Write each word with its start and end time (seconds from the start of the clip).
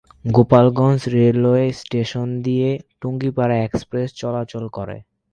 Gopalganj 0.25 1.01
railway 1.15 1.65
station 1.81 2.27
দিয়ে 2.41 2.69
Tungipara 3.01 3.57
express 3.59 4.09
চলাচল 4.21 4.63
করে। 4.77 4.97